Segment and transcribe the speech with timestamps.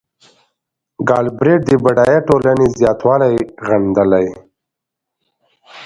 [1.09, 3.35] ګالبرېټ د بډایه ټولنې زیاتوالی
[3.67, 4.27] غندلی.